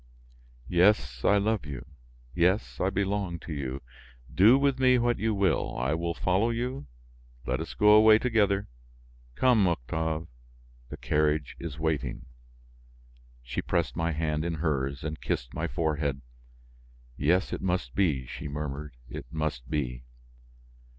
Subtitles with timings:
[0.67, 1.85] "Yes, I love you;
[2.33, 3.83] yes, I belong to you;
[4.33, 5.77] do with me what you will.
[5.77, 6.87] I will follow you,
[7.45, 8.67] let us go away together;
[9.35, 10.27] come, Octave,
[10.89, 12.25] the carriage is waiting."
[13.43, 16.23] She pressed my hand in hers, and kissed my forehead.
[17.15, 20.03] "Yes, it must be," she murmured, "it must be."